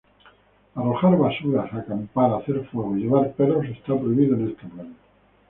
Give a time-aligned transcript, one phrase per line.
[0.73, 4.89] Arrojar basuras, acampar, hacer fuego y llevar perros está prohibido en esta playa.